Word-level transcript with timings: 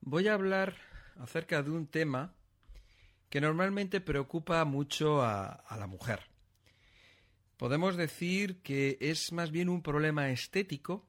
voy 0.00 0.28
a 0.28 0.34
hablar 0.34 0.76
acerca 1.18 1.62
de 1.62 1.70
un 1.70 1.86
tema 1.86 2.34
que 3.28 3.40
normalmente 3.40 4.00
preocupa 4.00 4.64
mucho 4.64 5.22
a, 5.22 5.64
la 5.78 5.86
mujer. 5.86 6.20
Podemos 7.56 7.96
decir 7.96 8.60
que 8.62 8.98
es 9.00 9.32
más 9.32 9.50
bien 9.50 9.68
un 9.68 9.82
problema 9.82 10.30
estético 10.30 11.06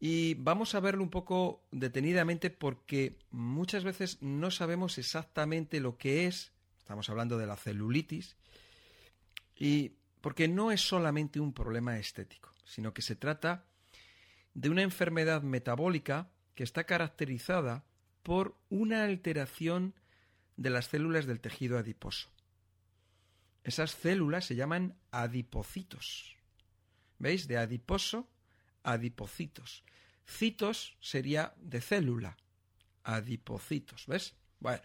y 0.00 0.34
vamos 0.34 0.74
a 0.74 0.80
verlo 0.80 1.02
un 1.02 1.10
poco 1.10 1.62
detenidamente 1.70 2.50
porque 2.50 3.18
muchas 3.30 3.84
veces 3.84 4.22
no 4.22 4.50
sabemos 4.50 4.98
exactamente 4.98 5.80
lo 5.80 5.98
que 5.98 6.26
es, 6.26 6.52
estamos 6.78 7.08
hablando 7.10 7.36
de 7.36 7.46
la 7.46 7.56
celulitis, 7.56 8.36
y 9.54 9.92
porque 10.20 10.48
no 10.48 10.72
es 10.72 10.80
solamente 10.80 11.40
un 11.40 11.52
problema 11.52 11.98
estético, 11.98 12.52
sino 12.64 12.94
que 12.94 13.02
se 13.02 13.16
trata 13.16 13.64
de 14.54 14.70
una 14.70 14.82
enfermedad 14.82 15.42
metabólica 15.42 16.30
que 16.58 16.64
está 16.64 16.82
caracterizada 16.82 17.84
por 18.24 18.58
una 18.68 19.04
alteración 19.04 19.94
de 20.56 20.70
las 20.70 20.86
células 20.86 21.24
del 21.24 21.38
tejido 21.38 21.78
adiposo. 21.78 22.32
Esas 23.62 23.92
células 23.92 24.46
se 24.46 24.56
llaman 24.56 24.98
adipocitos. 25.12 26.36
¿Veis? 27.20 27.46
De 27.46 27.58
adiposo, 27.58 28.28
adipocitos. 28.82 29.84
Citos 30.26 30.96
sería 31.00 31.54
de 31.58 31.80
célula. 31.80 32.36
Adipocitos. 33.04 34.08
¿Ves? 34.08 34.34
Bueno. 34.58 34.82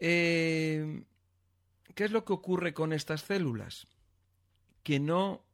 Eh, 0.00 1.04
¿Qué 1.94 2.04
es 2.04 2.10
lo 2.10 2.24
que 2.24 2.32
ocurre 2.32 2.74
con 2.74 2.92
estas 2.92 3.20
células? 3.22 3.86
Que 4.82 4.98
no 4.98 5.46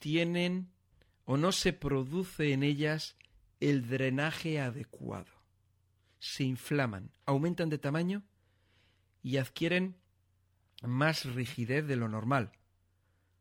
tienen 0.00 0.72
o 1.26 1.36
no 1.36 1.52
se 1.52 1.72
produce 1.72 2.52
en 2.52 2.64
ellas 2.64 3.17
el 3.60 3.88
drenaje 3.88 4.60
adecuado. 4.60 5.32
Se 6.18 6.44
inflaman, 6.44 7.10
aumentan 7.26 7.68
de 7.68 7.78
tamaño 7.78 8.22
y 9.22 9.36
adquieren 9.36 9.96
más 10.82 11.24
rigidez 11.24 11.86
de 11.86 11.96
lo 11.96 12.08
normal, 12.08 12.52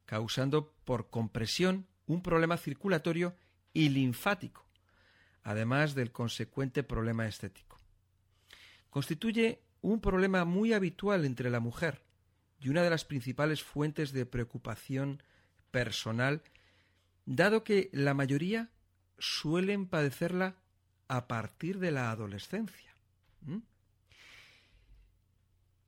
causando 0.05 0.73
por 0.85 1.09
compresión 1.09 1.87
un 2.05 2.21
problema 2.21 2.57
circulatorio 2.57 3.35
y 3.73 3.89
linfático, 3.89 4.65
además 5.43 5.93
del 5.93 6.11
consecuente 6.11 6.83
problema 6.83 7.27
estético. 7.27 7.77
Constituye 8.89 9.61
un 9.81 10.01
problema 10.01 10.45
muy 10.45 10.73
habitual 10.73 11.25
entre 11.25 11.49
la 11.49 11.59
mujer 11.59 12.03
y 12.59 12.69
una 12.69 12.81
de 12.81 12.89
las 12.89 13.05
principales 13.05 13.61
fuentes 13.61 14.11
de 14.11 14.25
preocupación 14.25 15.21
personal, 15.69 16.41
dado 17.25 17.63
que 17.63 17.89
la 17.93 18.13
mayoría 18.13 18.71
suelen 19.17 19.87
padecerla 19.87 20.55
a 21.07 21.27
partir 21.27 21.79
de 21.79 21.91
la 21.91 22.11
adolescencia. 22.11 22.93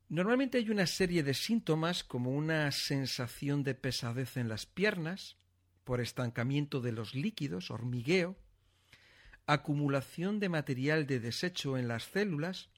Normalmente 0.08 0.58
hay 0.58 0.72
una 0.72 0.88
serie 0.88 1.22
de 1.22 1.36
síntomas 1.36 2.04
como 2.04 2.32
una 2.32 2.72
sensación 2.72 3.64
de 3.64 3.76
pesadez 3.76 4.38
en 4.38 4.50
las 4.50 4.66
piernas, 4.66 5.38
por 5.84 6.02
estancamiento 6.02 6.82
de 6.82 6.92
los 6.92 7.16
líquidos, 7.16 7.72
hormigueo, 7.72 8.36
acumulación 9.48 10.40
de 10.40 10.50
material 10.50 11.08
de 11.08 11.20
desecho 11.20 11.78
en 11.78 11.88
las 11.88 12.04
células 12.04 12.70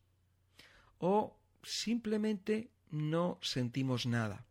o 0.97 1.37
simplemente 1.61 2.71
no 2.89 3.37
sentimos 3.41 4.05
nada. 4.05 4.45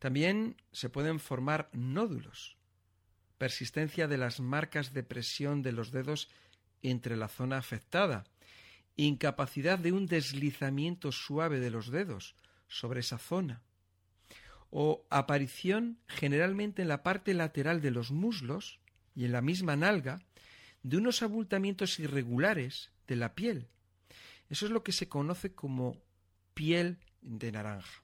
También 0.00 0.56
se 0.72 0.88
pueden 0.88 1.20
formar 1.20 1.70
nódulos, 1.72 2.56
persistencia 3.44 4.08
de 4.08 4.16
las 4.16 4.40
marcas 4.40 4.94
de 4.94 5.02
presión 5.02 5.60
de 5.60 5.72
los 5.72 5.90
dedos 5.90 6.30
entre 6.80 7.14
la 7.14 7.28
zona 7.28 7.58
afectada, 7.58 8.24
incapacidad 8.96 9.78
de 9.78 9.92
un 9.92 10.06
deslizamiento 10.06 11.12
suave 11.12 11.60
de 11.60 11.68
los 11.68 11.90
dedos 11.90 12.36
sobre 12.68 13.00
esa 13.00 13.18
zona, 13.18 13.60
o 14.70 15.04
aparición 15.10 15.98
generalmente 16.06 16.80
en 16.80 16.88
la 16.88 17.02
parte 17.02 17.34
lateral 17.34 17.82
de 17.82 17.90
los 17.90 18.12
muslos 18.12 18.80
y 19.14 19.26
en 19.26 19.32
la 19.32 19.42
misma 19.42 19.76
nalga 19.76 20.22
de 20.82 20.96
unos 20.96 21.22
abultamientos 21.22 21.98
irregulares 21.98 22.92
de 23.06 23.16
la 23.16 23.34
piel. 23.34 23.68
Eso 24.48 24.64
es 24.64 24.72
lo 24.72 24.82
que 24.82 24.92
se 24.92 25.10
conoce 25.10 25.54
como 25.54 26.00
piel 26.54 26.96
de 27.20 27.52
naranja. 27.52 28.02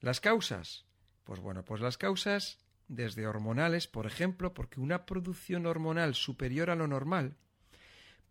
Las 0.00 0.20
causas. 0.20 0.86
Pues 1.22 1.38
bueno, 1.38 1.64
pues 1.64 1.80
las 1.80 1.96
causas 1.96 2.58
desde 2.90 3.28
hormonales, 3.28 3.86
por 3.86 4.06
ejemplo, 4.06 4.52
porque 4.52 4.80
una 4.80 5.06
producción 5.06 5.64
hormonal 5.64 6.14
superior 6.16 6.70
a 6.70 6.74
lo 6.74 6.88
normal 6.88 7.36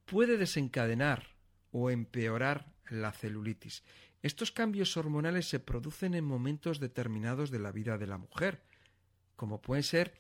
puede 0.06 0.38
desencadenar 0.38 1.30
o 1.72 1.90
empeorar 1.90 2.74
la 2.90 3.14
celulitis. 3.14 3.84
Estos 4.22 4.52
cambios 4.52 4.98
hormonales 4.98 5.48
se 5.48 5.62
producen 5.62 6.14
en 6.14 6.26
momentos 6.26 6.82
determinados 6.82 7.52
de 7.52 7.60
la 7.60 7.72
vida 7.72 7.98
de 7.98 8.08
la 8.08 8.18
mujer, 8.18 8.62
como 9.38 9.62
pueden 9.62 9.84
ser 9.84 10.14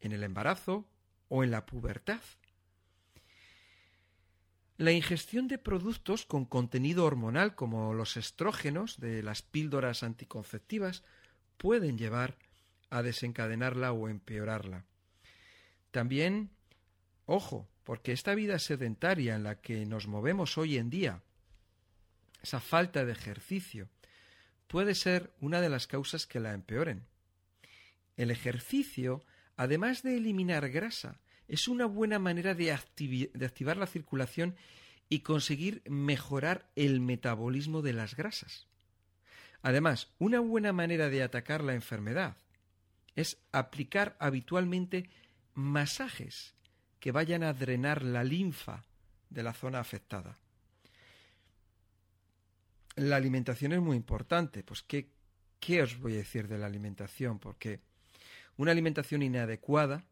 en 0.00 0.10
el 0.10 0.24
embarazo 0.24 0.88
o 1.28 1.44
en 1.44 1.52
la 1.52 1.64
pubertad. 1.64 2.20
La 4.78 4.90
ingestión 4.90 5.46
de 5.46 5.58
productos 5.58 6.26
con 6.26 6.44
contenido 6.44 7.04
hormonal 7.04 7.54
como 7.54 7.94
los 7.94 8.16
estrógenos 8.16 8.98
de 8.98 9.22
las 9.22 9.42
píldoras 9.42 10.02
anticonceptivas 10.02 11.04
pueden 11.56 11.96
llevar 11.96 12.36
a 12.90 13.02
desencadenarla 13.02 13.92
o 13.92 14.08
empeorarla. 14.08 14.84
También, 15.90 16.50
ojo, 17.26 17.68
porque 17.84 18.12
esta 18.12 18.34
vida 18.34 18.58
sedentaria 18.58 19.34
en 19.34 19.44
la 19.44 19.60
que 19.60 19.86
nos 19.86 20.06
movemos 20.06 20.58
hoy 20.58 20.76
en 20.76 20.90
día, 20.90 21.22
esa 22.42 22.60
falta 22.60 23.04
de 23.04 23.12
ejercicio, 23.12 23.88
puede 24.66 24.94
ser 24.94 25.32
una 25.40 25.60
de 25.60 25.68
las 25.68 25.86
causas 25.86 26.26
que 26.26 26.40
la 26.40 26.52
empeoren. 26.52 27.06
El 28.16 28.30
ejercicio, 28.30 29.24
además 29.56 30.02
de 30.02 30.16
eliminar 30.16 30.68
grasa, 30.70 31.20
es 31.48 31.68
una 31.68 31.86
buena 31.86 32.18
manera 32.18 32.54
de, 32.54 32.72
activar 32.72 33.76
la 33.76 33.86
circulación 33.86 34.56
y 35.08 35.20
conseguir 35.20 35.82
mejorar 35.88 36.68
el 36.74 37.00
metabolismo 37.00 37.82
de 37.82 37.92
las 37.92 38.16
grasas. 38.16 38.66
Además, 39.62 40.08
una 40.18 40.40
buena 40.40 40.72
manera 40.72 41.08
de 41.08 41.22
atacar 41.22 41.62
la 41.62 41.74
enfermedad 41.74 42.36
es 43.16 43.38
aplicar 43.50 44.16
habitualmente 44.20 45.08
masajes 45.54 46.54
que 47.00 47.12
vayan 47.12 47.42
a 47.42 47.54
drenar 47.54 48.02
la 48.02 48.22
linfa 48.22 48.84
de 49.30 49.42
la 49.42 49.54
zona 49.54 49.80
afectada. 49.80 50.38
La 52.94 53.16
alimentación 53.16 53.72
es 53.72 53.80
muy 53.80 53.96
importante. 53.96 54.62
Pues, 54.62 54.82
¿qué, 54.82 55.10
¿qué 55.58 55.82
os 55.82 55.98
voy 55.98 56.14
a 56.14 56.18
decir 56.18 56.46
de 56.46 56.58
la 56.58 56.66
alimentación? 56.66 57.38
Porque 57.38 57.80
una 58.56 58.72
alimentación 58.72 59.22
inadecuada, 59.22 60.04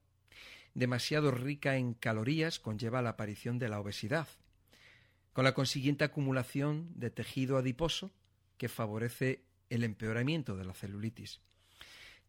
demasiado 0.74 1.30
rica 1.30 1.76
en 1.76 1.94
calorías, 1.94 2.58
conlleva 2.58 3.02
la 3.02 3.10
aparición 3.10 3.58
de 3.58 3.68
la 3.68 3.80
obesidad, 3.80 4.28
con 5.32 5.44
la 5.44 5.54
consiguiente 5.54 6.04
acumulación 6.04 6.90
de 6.94 7.10
tejido 7.10 7.58
adiposo 7.58 8.12
que 8.56 8.68
favorece 8.68 9.44
el 9.70 9.82
empeoramiento 9.82 10.56
de 10.56 10.64
la 10.64 10.74
celulitis. 10.74 11.40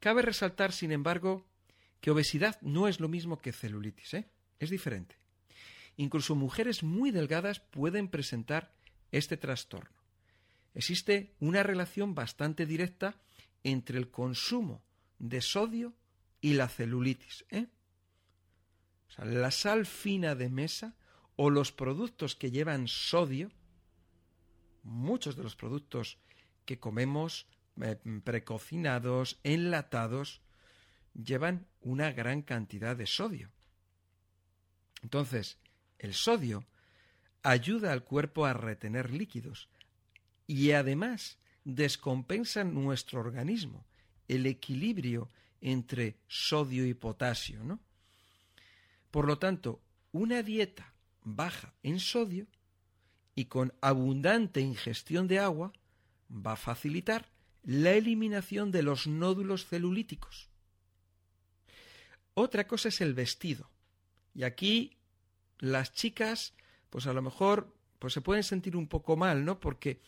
Cabe 0.06 0.22
resaltar, 0.22 0.72
sin 0.72 0.92
embargo, 0.92 1.48
que 2.00 2.12
obesidad 2.12 2.62
no 2.62 2.88
es 2.88 3.00
lo 3.00 3.08
mismo 3.08 3.40
que 3.40 3.52
celulitis, 3.52 4.14
¿eh? 4.14 4.30
es 4.60 4.70
diferente. 4.70 5.16
Incluso 5.98 6.36
mujeres 6.36 6.84
muy 6.84 7.10
delgadas 7.10 7.60
pueden 7.60 8.08
presentar 8.08 8.72
este 9.12 9.36
trastorno. 9.36 9.98
Existe 10.76 11.34
una 11.40 11.64
relación 11.64 12.14
bastante 12.14 12.68
directa 12.68 13.20
entre 13.64 13.98
el 13.98 14.12
consumo 14.12 14.84
de 15.18 15.42
sodio 15.42 15.96
y 16.40 16.54
la 16.54 16.70
celulitis. 16.70 17.44
¿eh? 17.50 17.66
La 19.18 19.50
sal 19.50 19.88
fina 19.88 20.36
de 20.36 20.50
mesa 20.52 20.96
o 21.36 21.50
los 21.50 21.72
productos 21.72 22.36
que 22.36 22.52
llevan 22.52 22.88
sodio, 22.88 23.50
muchos 24.84 25.36
de 25.36 25.42
los 25.42 25.56
productos 25.56 26.20
que 26.64 26.78
comemos 26.78 27.48
eh, 27.82 27.98
precocinados, 28.24 29.40
enlatados, 29.44 30.42
llevan 31.14 31.68
una 31.82 32.12
gran 32.12 32.42
cantidad 32.42 32.96
de 32.96 33.08
sodio. 33.08 33.52
Entonces, 35.02 35.58
el 36.00 36.14
sodio 36.14 36.66
ayuda 37.44 37.92
al 37.92 38.04
cuerpo 38.04 38.46
a 38.46 38.54
retener 38.54 39.12
líquidos 39.12 39.70
y 40.48 40.72
además 40.72 41.38
descompensa 41.64 42.64
nuestro 42.64 43.20
organismo, 43.20 43.86
el 44.28 44.46
equilibrio 44.46 45.30
entre 45.62 46.18
sodio 46.28 46.86
y 46.86 46.94
potasio, 46.94 47.64
¿no? 47.64 47.80
Por 49.12 49.28
lo 49.28 49.38
tanto, 49.38 49.82
una 50.12 50.44
dieta 50.44 50.94
baja 51.24 51.74
en 51.84 52.00
sodio 52.00 52.48
y 53.34 53.46
con 53.46 53.74
abundante 53.82 54.62
ingestión 54.62 55.28
de 55.28 55.40
agua 55.40 55.74
va 56.30 56.54
a 56.54 56.58
facilitar 56.58 57.30
la 57.66 57.94
eliminación 57.94 58.72
de 58.72 58.84
los 58.84 59.08
nódulos 59.08 59.66
celulíticos. 59.66 60.50
Otra 62.36 62.68
cosa 62.68 62.90
es 62.90 63.02
el 63.02 63.14
vestido. 63.14 63.70
Y 64.34 64.44
aquí 64.44 64.98
las 65.58 65.92
chicas, 65.92 66.54
pues 66.90 67.08
a 67.08 67.14
lo 67.14 67.22
mejor, 67.22 67.76
pues 67.98 68.14
se 68.14 68.22
pueden 68.22 68.44
sentir 68.44 68.76
un 68.76 68.88
poco 68.88 69.18
mal, 69.18 69.44
¿no? 69.46 69.60
Porque, 69.60 70.00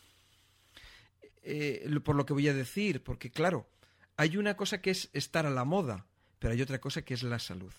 eh, 1.42 1.88
por 2.04 2.14
lo 2.14 2.26
que 2.26 2.32
voy 2.32 2.46
a 2.48 2.54
decir, 2.54 3.02
porque 3.02 3.30
claro, 3.30 3.68
hay 4.16 4.36
una 4.36 4.56
cosa 4.56 4.80
que 4.80 4.90
es 4.90 5.10
estar 5.12 5.44
a 5.44 5.50
la 5.50 5.64
moda, 5.64 6.06
pero 6.38 6.54
hay 6.54 6.62
otra 6.62 6.80
cosa 6.80 7.02
que 7.02 7.14
es 7.14 7.24
la 7.24 7.40
salud. 7.40 7.72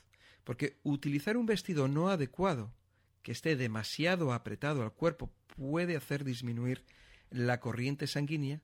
Porque 0.44 0.80
utilizar 0.84 1.38
un 1.38 1.46
vestido 1.46 1.88
no 1.88 2.10
adecuado, 2.10 2.74
que 3.22 3.31
esté 3.31 3.56
demasiado 3.56 4.34
apretado 4.34 4.84
al 4.84 4.92
cuerpo, 4.92 5.31
puede 5.56 5.96
hacer 5.96 6.24
disminuir 6.24 6.86
la 7.30 7.60
corriente 7.60 8.08
sanguínea 8.08 8.62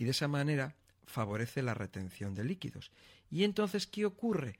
y 0.00 0.04
de 0.04 0.12
esa 0.12 0.28
manera 0.28 0.76
favorece 1.04 1.62
la 1.62 1.74
retención 1.74 2.34
de 2.34 2.42
líquidos. 2.42 2.90
Y 3.30 3.44
entonces, 3.44 3.86
¿qué 3.86 4.06
ocurre? 4.06 4.58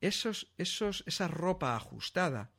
Esos, 0.00 0.52
esos, 0.58 1.04
esa 1.06 1.28
ropa 1.28 1.76
ajustada, 1.76 2.50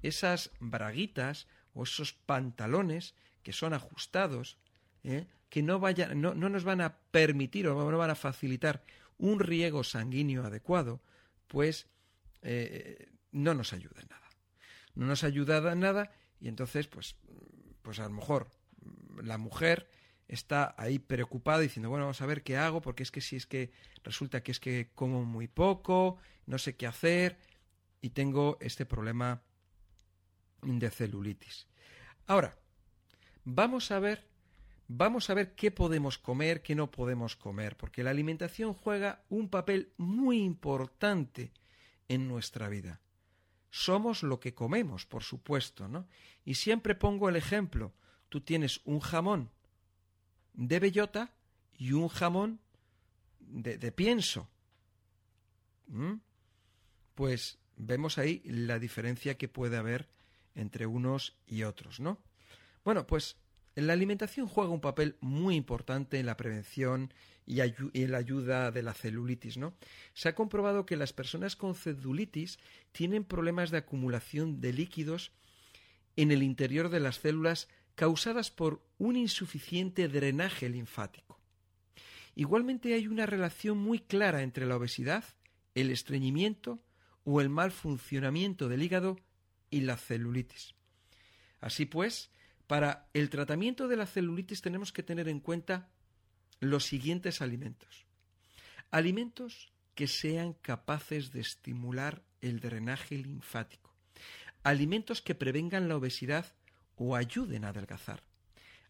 esas 0.00 0.50
braguitas 0.60 1.46
o 1.74 1.82
esos 1.82 2.14
pantalones 2.14 3.14
que 3.42 3.52
son 3.52 3.74
ajustados, 3.74 4.56
¿eh? 5.04 5.26
que 5.50 5.62
no, 5.62 5.78
vayan, 5.78 6.18
no, 6.22 6.32
no 6.32 6.48
nos 6.48 6.64
van 6.64 6.80
a 6.80 6.96
permitir 7.10 7.68
o 7.68 7.90
no 7.90 7.98
van 7.98 8.10
a 8.10 8.14
facilitar 8.14 8.82
un 9.18 9.38
riego 9.38 9.84
sanguíneo 9.84 10.44
adecuado, 10.44 11.02
pues 11.48 11.86
eh, 12.40 13.10
no 13.30 13.52
nos 13.52 13.74
ayuda 13.74 14.00
en 14.00 14.08
nada. 14.08 14.30
No 14.94 15.04
nos 15.04 15.22
ayuda 15.22 15.70
en 15.70 15.80
nada 15.80 16.12
y 16.40 16.48
entonces, 16.48 16.86
pues, 16.86 17.16
pues 17.82 17.98
a 17.98 18.04
lo 18.04 18.14
mejor 18.14 18.48
la 19.22 19.36
mujer 19.36 19.90
está 20.28 20.74
ahí 20.76 20.98
preocupada 20.98 21.60
diciendo, 21.60 21.88
bueno, 21.88 22.04
vamos 22.04 22.20
a 22.20 22.26
ver 22.26 22.42
qué 22.42 22.56
hago, 22.56 22.82
porque 22.82 23.02
es 23.02 23.10
que 23.10 23.22
si 23.22 23.36
es 23.36 23.46
que 23.46 23.72
resulta 24.04 24.42
que 24.42 24.52
es 24.52 24.60
que 24.60 24.90
como 24.94 25.24
muy 25.24 25.48
poco, 25.48 26.18
no 26.46 26.58
sé 26.58 26.76
qué 26.76 26.86
hacer 26.86 27.38
y 28.00 28.10
tengo 28.10 28.58
este 28.60 28.84
problema 28.86 29.42
de 30.62 30.90
celulitis. 30.90 31.66
Ahora, 32.26 32.58
vamos 33.44 33.90
a 33.90 33.98
ver, 33.98 34.28
vamos 34.86 35.30
a 35.30 35.34
ver 35.34 35.54
qué 35.54 35.70
podemos 35.70 36.18
comer, 36.18 36.62
qué 36.62 36.74
no 36.74 36.90
podemos 36.90 37.34
comer, 37.34 37.76
porque 37.76 38.02
la 38.02 38.10
alimentación 38.10 38.74
juega 38.74 39.24
un 39.30 39.48
papel 39.48 39.92
muy 39.96 40.42
importante 40.42 41.52
en 42.06 42.28
nuestra 42.28 42.68
vida. 42.68 43.00
Somos 43.70 44.22
lo 44.22 44.40
que 44.40 44.54
comemos, 44.54 45.06
por 45.06 45.22
supuesto, 45.22 45.88
¿no? 45.88 46.06
Y 46.44 46.54
siempre 46.54 46.94
pongo 46.94 47.28
el 47.28 47.36
ejemplo. 47.36 47.94
Tú 48.28 48.40
tienes 48.40 48.80
un 48.84 49.00
jamón 49.00 49.50
de 50.58 50.80
bellota 50.80 51.32
y 51.78 51.92
un 51.92 52.08
jamón 52.08 52.60
de, 53.38 53.92
pienso. 53.92 54.50
¿Mm? 55.86 56.14
Pues 57.14 57.58
vemos 57.76 58.18
ahí 58.18 58.42
la 58.44 58.78
diferencia 58.78 59.38
que 59.38 59.48
puede 59.48 59.76
haber 59.76 60.08
entre 60.54 60.86
unos 60.86 61.36
y 61.46 61.62
otros, 61.62 62.00
¿no? 62.00 62.18
Bueno, 62.84 63.06
pues 63.06 63.36
la 63.76 63.92
alimentación 63.92 64.48
juega 64.48 64.70
un 64.70 64.80
papel 64.80 65.16
muy 65.20 65.54
importante 65.54 66.18
en 66.18 66.26
la 66.26 66.36
prevención 66.36 67.14
y, 67.46 67.60
en 67.60 68.10
la 68.10 68.18
ayuda 68.18 68.72
de 68.72 68.82
la 68.82 68.94
celulitis, 68.94 69.56
¿no? 69.56 69.74
Se 70.12 70.28
ha 70.28 70.34
comprobado 70.34 70.86
que 70.86 70.96
las 70.96 71.12
personas 71.12 71.54
con 71.54 71.76
celulitis 71.76 72.58
tienen 72.90 73.22
problemas 73.22 73.70
de 73.70 73.78
acumulación 73.78 74.60
de 74.60 74.72
líquidos 74.72 75.30
en 76.16 76.32
el 76.32 76.42
interior 76.42 76.88
de 76.88 76.98
las 76.98 77.20
células 77.20 77.68
causadas 77.98 78.52
por 78.52 78.80
un 78.98 79.16
insuficiente 79.16 80.06
drenaje 80.06 80.68
linfático. 80.68 81.40
Igualmente 82.36 82.94
hay 82.94 83.08
una 83.08 83.26
relación 83.26 83.76
muy 83.76 83.98
clara 83.98 84.42
entre 84.42 84.66
la 84.66 84.76
obesidad, 84.76 85.24
el 85.74 85.90
estreñimiento 85.90 86.78
o 87.24 87.40
el 87.40 87.48
mal 87.48 87.72
funcionamiento 87.72 88.68
del 88.68 88.84
hígado 88.84 89.18
y 89.68 89.80
la 89.80 89.96
celulitis. 89.96 90.76
Así 91.60 91.86
pues, 91.86 92.30
para 92.68 93.08
el 93.14 93.30
tratamiento 93.30 93.88
de 93.88 93.96
la 93.96 94.06
celulitis 94.06 94.62
tenemos 94.62 94.92
que 94.92 95.02
tener 95.02 95.28
en 95.28 95.40
cuenta 95.40 95.88
los 96.60 96.84
siguientes 96.84 97.42
alimentos. 97.42 98.06
Alimentos 98.92 99.72
que 99.96 100.06
sean 100.06 100.52
capaces 100.52 101.32
de 101.32 101.40
estimular 101.40 102.22
el 102.42 102.60
drenaje 102.60 103.16
linfático. 103.16 103.92
Alimentos 104.62 105.20
que 105.20 105.34
prevengan 105.34 105.88
la 105.88 105.96
obesidad 105.96 106.54
o 106.98 107.16
ayuden 107.16 107.64
a 107.64 107.68
adelgazar. 107.68 108.22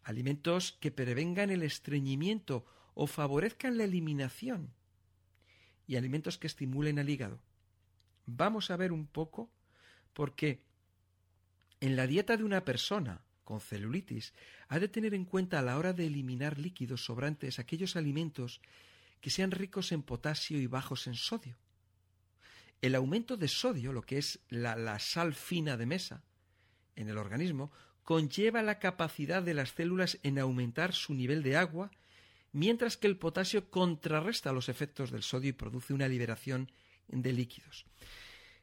Alimentos 0.03 0.77
que 0.79 0.91
prevengan 0.91 1.49
el 1.49 1.63
estreñimiento 1.63 2.65
o 2.93 3.07
favorezcan 3.07 3.77
la 3.77 3.85
eliminación. 3.85 4.73
Y 5.87 5.95
alimentos 5.95 6.37
que 6.37 6.47
estimulen 6.47 6.99
al 6.99 7.09
hígado. 7.09 7.39
Vamos 8.25 8.71
a 8.71 8.77
ver 8.77 8.91
un 8.91 9.07
poco 9.07 9.51
porque 10.13 10.63
en 11.79 11.95
la 11.95 12.07
dieta 12.07 12.35
de 12.37 12.43
una 12.43 12.65
persona 12.65 13.21
con 13.43 13.61
celulitis 13.61 14.33
ha 14.67 14.79
de 14.79 14.87
tener 14.87 15.13
en 15.13 15.25
cuenta 15.25 15.59
a 15.59 15.61
la 15.63 15.77
hora 15.77 15.93
de 15.93 16.05
eliminar 16.05 16.59
líquidos 16.59 17.05
sobrantes 17.05 17.57
aquellos 17.57 17.95
alimentos 17.95 18.61
que 19.21 19.29
sean 19.29 19.51
ricos 19.51 19.91
en 19.91 20.03
potasio 20.03 20.59
y 20.59 20.67
bajos 20.67 21.07
en 21.07 21.15
sodio. 21.15 21.57
El 22.81 22.95
aumento 22.95 23.37
de 23.37 23.47
sodio, 23.47 23.91
lo 23.91 24.01
que 24.01 24.17
es 24.17 24.39
la, 24.49 24.75
la 24.75 24.99
sal 24.99 25.33
fina 25.33 25.77
de 25.77 25.85
mesa 25.85 26.23
en 26.95 27.09
el 27.09 27.17
organismo, 27.17 27.71
conlleva 28.09 28.63
la 28.63 28.79
capacidad 28.79 29.43
de 29.43 29.53
las 29.53 29.69
células 29.69 30.17
en 30.23 30.39
aumentar 30.39 30.95
su 30.95 31.13
nivel 31.13 31.43
de 31.43 31.57
agua, 31.57 31.91
mientras 32.51 32.97
que 32.97 33.05
el 33.05 33.17
potasio 33.17 33.69
contrarresta 33.69 34.51
los 34.51 34.67
efectos 34.67 35.11
del 35.11 35.21
sodio 35.21 35.51
y 35.51 35.53
produce 35.53 35.93
una 35.93 36.07
liberación 36.07 36.71
de 37.07 37.31
líquidos. 37.33 37.85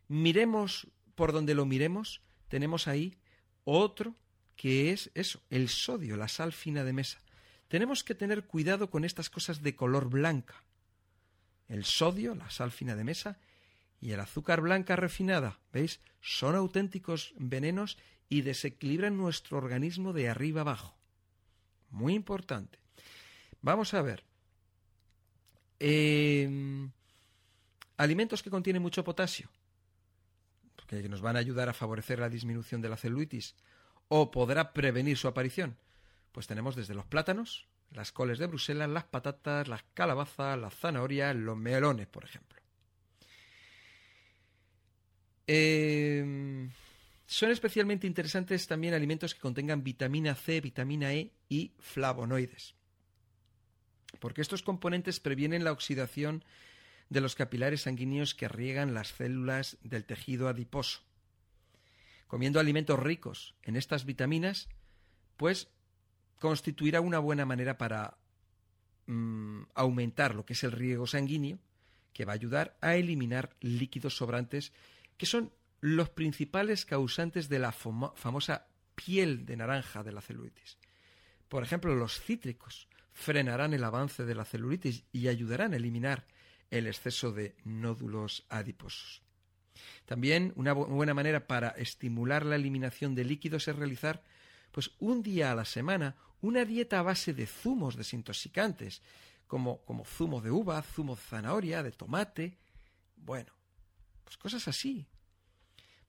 Miremos 0.09 0.89
por 1.15 1.31
donde 1.31 1.55
lo 1.55 1.65
miremos, 1.65 2.23
tenemos 2.49 2.89
ahí 2.89 3.19
otro 3.63 4.17
que 4.57 4.91
es 4.91 5.13
eso, 5.15 5.41
el 5.49 5.69
sodio, 5.69 6.17
la 6.17 6.27
sal 6.27 6.53
fina 6.53 6.83
de 6.83 6.93
mesa. 6.93 7.21
Tenemos 7.69 8.03
que 8.03 8.17
tener 8.17 8.47
cuidado 8.47 8.91
con 8.91 9.05
estas 9.05 9.31
cosas 9.31 9.63
de 9.63 9.77
color 9.77 10.11
blanca. 10.11 10.65
El 11.69 11.85
sodio, 11.85 12.35
la 12.35 12.51
sal 12.51 12.73
fina 12.73 12.97
de 12.97 13.05
mesa, 13.05 13.39
y 14.01 14.11
el 14.11 14.19
azúcar 14.19 14.61
blanca 14.61 14.97
refinada, 14.97 15.61
¿veis? 15.73 16.01
Son 16.21 16.57
auténticos 16.57 17.33
venenos 17.39 17.97
y 18.29 18.43
desequilibran 18.43 19.17
nuestro 19.17 19.59
organismo 19.59 20.13
de 20.13 20.29
arriba 20.29 20.63
abajo. 20.63 20.97
Muy 21.91 22.15
importante. 22.15 22.79
Vamos 23.63 23.95
a 23.95 24.03
ver. 24.03 24.25
Em, 25.79 26.91
alimentos 27.97 28.43
que 28.43 28.51
contienen 28.51 28.83
mucho 28.83 29.05
potasio, 29.05 29.51
que 30.87 31.09
nos 31.09 31.21
van 31.21 31.37
a 31.37 31.41
ayudar 31.41 31.69
a 31.69 31.75
favorecer 31.75 32.19
la 32.19 32.29
disminución 32.29 32.81
de 32.81 32.89
la 32.89 32.97
celulitis 32.97 33.55
o 34.09 34.31
podrá 34.31 34.73
prevenir 34.73 35.17
su 35.19 35.29
aparición? 35.29 35.77
Pues 36.33 36.47
tenemos 36.47 36.77
desde 36.77 36.95
los 36.95 37.07
plátanos, 37.07 37.67
las 37.91 38.13
coles 38.13 38.39
de 38.39 38.47
Bruselas, 38.47 38.89
las 38.89 39.05
patatas, 39.05 39.69
las 39.69 39.83
calabazas, 39.95 40.59
las 40.59 40.75
zanahorias, 40.75 41.35
los 41.35 41.57
melones, 41.57 42.07
por 42.07 42.25
ejemplo. 42.25 42.61
Em, 45.47 46.71
son 47.27 47.51
especialmente 47.51 48.07
interesantes 48.07 48.67
también 48.67 48.95
alimentos 48.95 49.35
que 49.35 49.41
contengan 49.41 49.83
vitamina 49.83 50.35
C, 50.35 50.61
vitamina 50.61 51.13
E 51.13 51.33
y 51.49 51.73
flavonoides, 51.81 52.75
porque 54.21 54.43
estos 54.43 54.63
componentes 54.63 55.21
previenen 55.21 55.65
la 55.65 55.73
oxidación 55.73 56.45
de 57.09 57.21
los 57.21 57.35
capilares 57.35 57.83
sanguíneos 57.83 58.35
que 58.35 58.49
riegan 58.49 58.95
las 58.95 59.09
células 59.09 59.77
del 59.83 60.05
tejido 60.05 60.49
adiposo. 60.49 61.03
Comiendo 62.27 62.59
alimentos 62.59 62.99
ricos 62.99 63.55
en 63.63 63.77
estas 63.77 64.05
vitaminas, 64.05 64.69
pues 65.37 65.69
constituirá 66.39 67.01
una 67.01 67.19
buena 67.19 67.45
manera 67.45 67.79
para 67.79 68.19
mm, 69.07 69.63
aumentar 69.75 70.35
lo 70.35 70.45
que 70.45 70.55
es 70.55 70.65
el 70.65 70.73
riego 70.73 71.07
sanguíneo, 71.07 71.59
que 72.13 72.25
va 72.25 72.33
a 72.33 72.35
ayudar 72.35 72.77
a 72.81 72.97
eliminar 72.97 73.55
líquidos 73.61 74.17
sobrantes, 74.17 74.73
que 75.17 75.27
son 75.27 75.53
los 75.81 76.11
principales 76.11 76.85
causantes 76.85 77.49
de 77.49 77.59
la 77.59 77.73
famosa 77.73 78.69
piel 78.95 79.45
de 79.47 79.57
naranja 79.57 80.03
de 80.03 80.13
la 80.13 80.21
celulitis. 80.21 80.79
Por 81.49 81.63
ejemplo, 81.63 81.95
los 81.95 82.21
cítricos 82.21 82.89
frenarán 83.13 83.73
el 83.75 83.85
avance 83.85 84.25
de 84.25 84.35
la 84.35 84.45
celulitis 84.45 85.05
y 85.13 85.29
ayudarán 85.29 85.73
a 85.73 85.77
eliminar 85.77 86.27
el 86.71 86.87
exceso 86.87 87.33
de 87.33 87.57
nódulos 87.65 88.45
adiposos. 88.49 89.23
También 90.05 90.53
una 90.57 90.73
buena 90.73 91.15
manera 91.15 91.47
para 91.47 91.69
estimular 91.71 92.45
la 92.45 92.57
eliminación 92.57 93.15
de 93.15 93.25
líquidos 93.25 93.69
es 93.69 93.77
realizar 93.77 94.23
pues 94.73 94.91
un 94.99 95.23
día 95.23 95.53
a 95.53 95.55
la 95.55 95.65
semana 95.65 96.17
una 96.41 96.65
dieta 96.65 96.99
a 96.99 97.03
base 97.03 97.33
de 97.33 97.47
zumos 97.47 97.97
desintoxicantes, 97.97 99.03
como, 99.47 99.85
como 99.85 100.05
zumo 100.05 100.41
de 100.41 100.51
uva, 100.51 100.83
zumo 100.83 101.15
de 101.15 101.23
zanahoria, 101.23 101.83
de 101.83 101.93
tomate. 101.93 102.59
Bueno, 103.17 103.53
pues 104.25 104.37
cosas 104.37 104.69
así. 104.69 105.07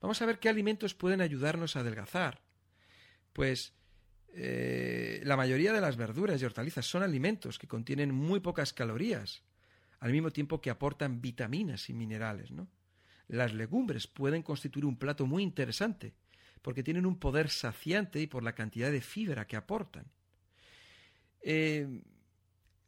Vamos 0.00 0.20
a 0.22 0.26
ver 0.26 0.38
qué 0.38 0.48
alimentos 0.48 0.94
pueden 0.94 1.20
ayudarnos 1.20 1.76
a 1.76 1.80
adelgazar. 1.80 2.40
Pues 3.32 3.74
eh, 4.34 5.20
la 5.24 5.36
mayoría 5.36 5.72
de 5.72 5.80
las 5.80 5.96
verduras 5.96 6.40
y 6.40 6.44
hortalizas 6.44 6.86
son 6.86 7.02
alimentos 7.02 7.58
que 7.58 7.66
contienen 7.66 8.14
muy 8.14 8.40
pocas 8.40 8.72
calorías, 8.72 9.42
al 10.00 10.12
mismo 10.12 10.30
tiempo 10.30 10.60
que 10.60 10.70
aportan 10.70 11.20
vitaminas 11.20 11.88
y 11.88 11.94
minerales, 11.94 12.50
¿no? 12.50 12.68
las 13.28 13.52
legumbres 13.52 14.06
pueden 14.06 14.42
constituir 14.42 14.86
un 14.86 14.96
plato 14.96 15.26
muy 15.26 15.42
interesante, 15.42 16.14
porque 16.62 16.82
tienen 16.82 17.06
un 17.06 17.18
poder 17.18 17.50
saciante 17.50 18.20
y 18.20 18.26
por 18.26 18.42
la 18.42 18.54
cantidad 18.54 18.90
de 18.90 19.00
fibra 19.00 19.46
que 19.46 19.56
aportan. 19.56 20.06
Eh, 21.42 21.86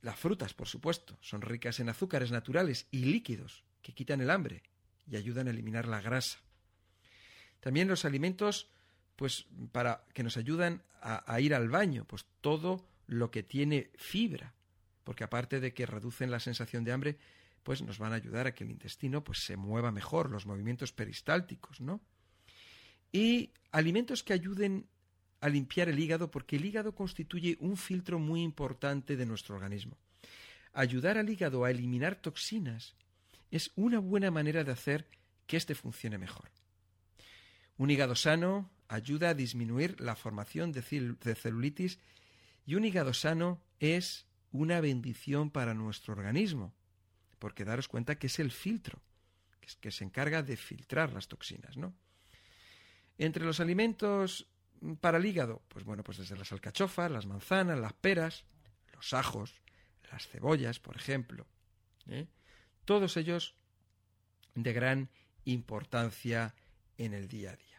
las 0.01 0.19
frutas, 0.19 0.55
por 0.55 0.67
supuesto, 0.67 1.19
son 1.21 1.43
ricas 1.43 1.79
en 1.79 1.91
azúcares 1.91 2.31
naturales 2.33 2.89
y 2.91 3.05
líquidos 3.05 3.65
que 3.83 3.93
quitan 3.93 4.21
el 4.23 4.31
hambre 4.31 4.63
y 5.07 5.17
ayudan 5.17 5.47
a 5.47 5.51
eliminar 5.51 5.87
la 5.87 6.01
grasa. 6.01 6.41
También 7.61 7.89
los 7.89 8.05
alimentos, 8.05 8.69
pues, 9.17 9.47
para 9.73 10.05
que 10.13 10.23
nos 10.23 10.37
ayudan 10.37 10.83
a, 11.03 11.41
ir 11.41 11.55
al 11.55 11.69
baño, 11.69 12.05
pues 12.05 12.27
todo 12.41 12.87
lo 13.07 13.31
que 13.31 13.43
tiene 13.43 13.91
fibra, 13.97 14.55
porque 15.05 15.25
aparte 15.25 15.61
de 15.61 15.73
que 15.73 15.87
reducen 15.87 16.31
la 16.31 16.41
sensación 16.41 16.85
de 16.85 16.93
hambre, 16.93 17.19
pues 17.63 17.83
nos 17.83 17.99
van 17.99 18.13
a 18.13 18.17
ayudar 18.17 18.47
a 18.47 18.55
que 18.55 18.65
el 18.65 18.71
intestino 18.71 19.25
pues 19.25 19.45
se 19.45 19.57
mueva 19.57 19.93
mejor, 19.93 20.31
los 20.31 20.47
movimientos 20.47 20.93
peristálticos, 20.93 21.81
¿no? 21.81 22.01
Y 23.13 23.51
alimentos 23.73 24.23
que 24.23 24.33
ayuden 24.33 24.87
a 25.41 25.49
limpiar 25.49 25.89
el 25.89 25.99
hígado 25.99 26.31
porque 26.31 26.57
el 26.57 26.65
hígado 26.65 26.95
constituye 26.95 27.57
un 27.61 27.77
filtro 27.77 28.19
muy 28.19 28.43
importante 28.43 29.17
de 29.17 29.27
nuestro 29.27 29.55
organismo. 29.55 29.97
Ayudar 30.73 31.19
al 31.19 31.29
hígado 31.29 31.65
a 31.65 31.71
eliminar 31.71 32.17
toxinas 32.17 32.95
es 33.51 33.73
una 33.75 33.99
buena 33.99 34.31
manera 34.31 34.65
de 34.65 34.73
hacer 34.73 35.09
que 35.47 35.57
éste 35.57 35.75
funcione 35.75 36.19
mejor. 36.19 36.51
Un 37.81 37.91
hígado 37.91 38.15
sano 38.15 38.71
ayuda 38.89 39.31
a 39.31 39.35
disminuir 39.35 39.99
la 40.03 40.15
formación 40.15 40.71
de, 40.71 40.83
celulitis 40.83 41.99
y 42.67 42.75
un 42.75 42.85
hígado 42.85 43.15
sano 43.15 43.59
es 43.79 44.27
una 44.53 44.83
bendición 44.83 45.49
para 45.49 45.73
nuestro 45.73 46.13
organismo, 46.13 46.75
porque 47.39 47.65
daros 47.65 47.89
cuenta 47.89 48.19
que 48.19 48.27
es 48.27 48.39
el 48.39 48.51
filtro, 48.51 49.01
que, 49.81 49.91
se 49.91 50.05
encarga 50.05 50.43
de 50.43 50.59
filtrar 50.59 51.15
las 51.15 51.27
toxinas, 51.27 51.79
¿no? 51.79 51.95
Entre 53.17 53.47
los 53.47 53.61
alimentos 53.61 54.47
para 55.01 55.17
el 55.17 55.25
hígado, 55.25 55.63
pues 55.69 55.83
bueno, 55.83 56.05
pues 56.05 56.19
desde 56.19 56.37
las 56.37 56.53
alcachofas, 56.53 57.11
las 57.11 57.25
manzanas, 57.25 57.79
las 57.79 57.95
peras, 57.95 58.45
los 58.93 59.15
ajos, 59.15 59.55
las 60.13 60.29
cebollas, 60.29 60.81
por 60.81 60.97
ejemplo, 60.97 61.47
¿eh? 62.09 62.27
todos 62.85 63.17
ellos 63.17 63.55
de 64.55 64.75
gran 64.75 65.09
importancia 65.47 66.55
en 66.99 67.15
el 67.15 67.27
día 67.27 67.53
a 67.53 67.57
día. 67.57 67.70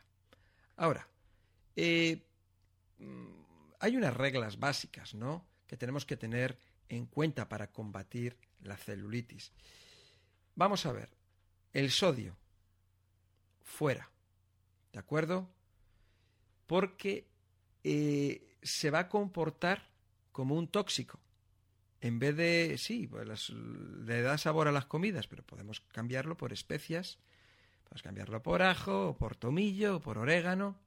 Ahora, 0.81 1.07
eh, 1.75 2.25
mm, 2.97 3.73
hay 3.81 3.95
unas 3.95 4.15
reglas 4.15 4.57
básicas, 4.57 5.13
¿no? 5.13 5.45
Que 5.67 5.77
tenemos 5.77 6.07
que 6.07 6.17
tener 6.17 6.57
en 6.89 7.05
cuenta 7.05 7.47
para 7.47 7.71
combatir 7.71 8.35
la 8.63 8.75
celulitis. 8.77 9.51
Vamos 10.55 10.87
a 10.87 10.91
ver, 10.91 11.09
el 11.71 11.91
sodio, 11.91 12.35
fuera, 13.61 14.09
¿de 14.91 14.97
acuerdo? 14.97 15.51
Porque 16.65 17.27
eh, 17.83 18.57
se 18.63 18.89
va 18.89 19.01
a 19.01 19.09
comportar 19.09 19.87
como 20.31 20.55
un 20.55 20.67
tóxico. 20.67 21.19
En 21.99 22.17
vez 22.17 22.35
de, 22.35 22.75
sí, 22.79 23.05
pues 23.05 23.51
le 23.51 24.23
da 24.23 24.39
sabor 24.39 24.67
a 24.67 24.71
las 24.71 24.87
comidas, 24.87 25.27
pero 25.27 25.43
podemos 25.43 25.79
cambiarlo 25.79 26.37
por 26.37 26.51
especias, 26.51 27.19
podemos 27.91 28.03
cambiarlo 28.03 28.41
por 28.41 28.61
ajo, 28.61 29.09
o 29.09 29.17
por 29.17 29.35
tomillo, 29.35 29.97
o 29.97 29.99
por 29.99 30.17
orégano, 30.17 30.79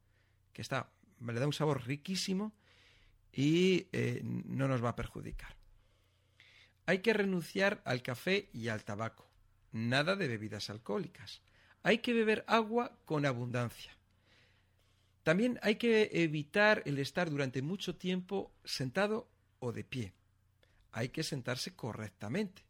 que 0.55 0.63
está, 0.63 0.89
le 1.21 1.35
da 1.35 1.47
un 1.47 1.53
sabor 1.53 1.87
riquísimo 1.87 2.55
y 3.31 3.89
eh, 3.93 4.23
no 4.25 4.69
nos 4.69 4.83
va 4.83 4.91
a 4.91 4.97
perjudicar. 4.97 5.55
Hay 6.87 7.01
que 7.01 7.13
renunciar 7.13 7.83
al 7.85 8.01
café 8.01 8.49
y 8.55 8.69
al 8.69 8.85
tabaco. 8.85 9.29
Nada 9.73 10.17
de 10.17 10.29
bebidas 10.29 10.71
alcohólicas. 10.71 11.43
Hay 11.83 11.99
que 11.99 12.15
beber 12.15 12.43
agua 12.47 12.99
con 13.05 13.27
abundancia. 13.27 13.93
También 15.25 15.59
hay 15.61 15.77
que 15.77 16.09
evitar 16.11 16.83
el 16.87 16.99
estar 16.99 17.29
durante 17.29 17.61
mucho 17.61 17.97
tiempo 17.97 18.55
sentado 18.65 19.29
o 19.59 19.73
de 19.73 19.85
pie. 19.85 20.15
Hay 20.93 21.11
que 21.11 21.23
sentarse 21.23 21.77
correctamente, 21.77 22.63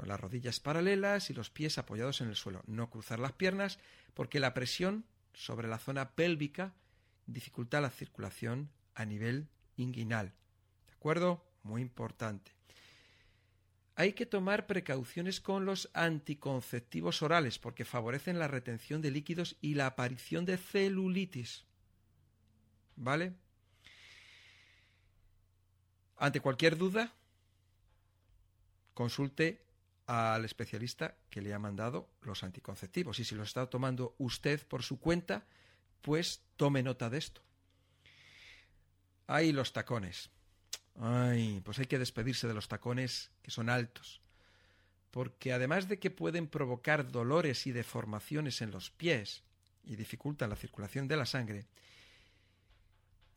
con 0.00 0.08
las 0.08 0.18
rodillas 0.18 0.60
paralelas 0.60 1.28
y 1.28 1.34
los 1.34 1.50
pies 1.50 1.76
apoyados 1.76 2.22
en 2.22 2.28
el 2.28 2.34
suelo. 2.34 2.62
No 2.66 2.88
cruzar 2.88 3.18
las 3.18 3.32
piernas 3.32 3.78
porque 4.14 4.40
la 4.40 4.54
presión 4.54 5.04
sobre 5.34 5.68
la 5.68 5.78
zona 5.78 6.12
pélvica 6.12 6.72
dificulta 7.26 7.82
la 7.82 7.90
circulación 7.90 8.70
a 8.94 9.04
nivel 9.04 9.50
inguinal. 9.76 10.32
¿De 10.86 10.94
acuerdo? 10.94 11.44
muy 11.64 11.82
importante. 11.82 12.50
Hay 13.94 14.14
que 14.14 14.24
tomar 14.24 14.66
precauciones 14.66 15.38
con 15.38 15.66
los 15.66 15.90
anticonceptivos 15.92 17.20
orales 17.20 17.58
porque 17.58 17.84
favorecen 17.84 18.38
la 18.38 18.48
retención 18.48 19.02
de 19.02 19.10
líquidos 19.10 19.58
y 19.60 19.74
la 19.74 19.84
aparición 19.84 20.46
de 20.46 20.56
celulitis. 20.56 21.66
¿Vale? 22.96 23.34
Ante 26.16 26.40
cualquier 26.40 26.78
duda, 26.78 27.12
consulte 28.94 29.68
al 30.10 30.44
especialista 30.44 31.14
que 31.30 31.40
le 31.40 31.54
ha 31.54 31.60
mandado 31.60 32.10
los 32.22 32.42
anticonceptivos. 32.42 33.20
Y 33.20 33.24
si 33.24 33.36
lo 33.36 33.44
está 33.44 33.70
tomando 33.70 34.16
usted 34.18 34.66
por 34.66 34.82
su 34.82 34.98
cuenta, 34.98 35.46
pues 36.02 36.42
tome 36.56 36.82
nota 36.82 37.08
de 37.08 37.18
esto. 37.18 37.42
Hay 39.28 39.52
los 39.52 39.72
tacones. 39.72 40.30
Ay, 40.96 41.62
pues 41.64 41.78
hay 41.78 41.86
que 41.86 42.00
despedirse 42.00 42.48
de 42.48 42.54
los 42.54 42.66
tacones 42.66 43.30
que 43.40 43.52
son 43.52 43.68
altos, 43.70 44.20
porque 45.12 45.52
además 45.52 45.88
de 45.88 46.00
que 46.00 46.10
pueden 46.10 46.48
provocar 46.48 47.12
dolores 47.12 47.68
y 47.68 47.72
deformaciones 47.72 48.62
en 48.62 48.72
los 48.72 48.90
pies 48.90 49.44
y 49.84 49.94
dificultan 49.94 50.50
la 50.50 50.56
circulación 50.56 51.06
de 51.06 51.16
la 51.16 51.24
sangre, 51.24 51.66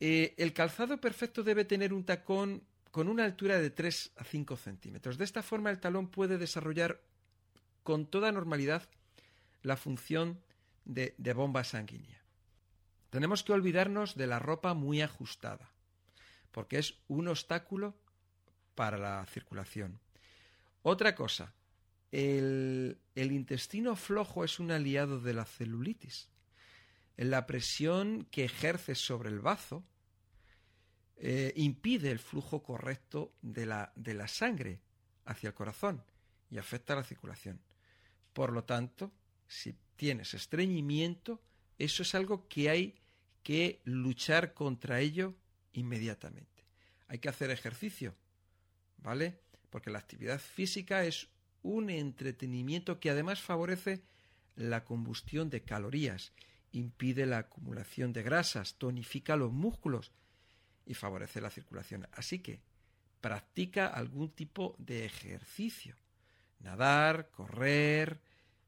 eh, 0.00 0.34
el 0.38 0.52
calzado 0.52 1.00
perfecto 1.00 1.44
debe 1.44 1.64
tener 1.64 1.92
un 1.92 2.04
tacón 2.04 2.64
con 2.94 3.08
una 3.08 3.24
altura 3.24 3.58
de 3.58 3.70
3 3.70 4.12
a 4.18 4.22
5 4.22 4.56
centímetros. 4.56 5.18
De 5.18 5.24
esta 5.24 5.42
forma 5.42 5.70
el 5.70 5.80
talón 5.80 6.06
puede 6.06 6.38
desarrollar 6.38 7.02
con 7.82 8.06
toda 8.06 8.30
normalidad 8.30 8.88
la 9.62 9.76
función 9.76 10.40
de 10.84 11.32
bomba 11.34 11.64
sanguínea. 11.64 12.22
Tenemos 13.10 13.42
que 13.42 13.52
olvidarnos 13.52 14.14
de 14.14 14.28
la 14.28 14.38
ropa 14.38 14.74
muy 14.74 15.02
ajustada 15.02 15.74
porque 16.54 16.78
es 16.78 16.94
un 17.08 17.26
obstáculo 17.26 17.98
para 18.76 18.96
la 18.96 19.26
circulación. 19.26 19.98
Otra 20.82 21.16
cosa, 21.16 21.52
el, 22.12 22.96
intestino 23.16 23.96
flojo 23.96 24.44
es 24.44 24.60
un 24.60 24.70
aliado 24.70 25.18
de 25.18 25.34
la 25.34 25.46
celulitis. 25.46 26.30
La 27.16 27.44
presión 27.44 28.28
que 28.30 28.44
ejerce 28.44 28.94
sobre 28.94 29.30
el 29.30 29.40
bazo 29.40 29.84
eh, 31.16 31.52
impide 31.56 32.10
el 32.10 32.18
flujo 32.18 32.62
correcto 32.62 33.34
de 33.40 33.66
la, 33.66 33.92
de 33.94 34.14
la 34.14 34.28
sangre 34.28 34.80
hacia 35.24 35.48
el 35.48 35.54
corazón 35.54 36.02
y 36.50 36.58
afecta 36.58 36.94
la 36.94 37.04
circulación. 37.04 37.60
Por 38.32 38.52
lo 38.52 38.64
tanto, 38.64 39.12
si 39.46 39.76
tienes 39.96 40.34
estreñimiento, 40.34 41.40
eso 41.78 42.02
es 42.02 42.14
algo 42.14 42.48
que 42.48 42.70
hay 42.70 42.94
que 43.42 43.80
luchar 43.84 44.54
contra 44.54 45.00
ello 45.00 45.34
inmediatamente. 45.72 46.64
Hay 47.08 47.18
que 47.18 47.28
hacer 47.28 47.50
ejercicio, 47.50 48.14
¿vale? 48.98 49.40
Porque 49.70 49.90
la 49.90 49.98
actividad 49.98 50.40
física 50.40 51.04
es 51.04 51.28
un 51.62 51.90
entretenimiento 51.90 53.00
que 53.00 53.10
además 53.10 53.40
favorece 53.40 54.02
la 54.56 54.84
combustión 54.84 55.50
de 55.50 55.62
calorías, 55.62 56.32
impide 56.72 57.26
la 57.26 57.38
acumulación 57.38 58.12
de 58.12 58.22
grasas, 58.22 58.76
tonifica 58.76 59.36
los 59.36 59.52
músculos 59.52 60.12
y 60.86 60.94
favorece 60.94 61.40
la 61.40 61.50
circulación. 61.50 62.06
Así 62.12 62.40
que 62.40 62.60
practica 63.20 63.86
algún 63.86 64.30
tipo 64.30 64.74
de 64.78 65.06
ejercicio. 65.06 65.96
Nadar, 66.60 67.30
correr, 67.30 68.20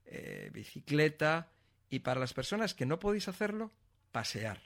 eh, 0.05 0.51
bicicleta 0.53 1.51
y 1.91 2.01
para 2.01 2.21
las 2.21 2.33
personas 2.33 2.75
que 2.75 2.87
no 2.87 2.99
podéis 2.99 3.29
hacerlo, 3.29 3.73
pasear. 4.13 4.61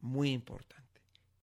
Muy 0.00 0.30
importante. 0.30 0.89